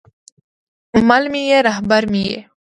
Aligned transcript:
مل 1.07 1.23
مې 1.31 1.41
یې، 1.49 1.57
رهبر 1.67 2.03
مې 2.11 2.21
یې 2.29 2.39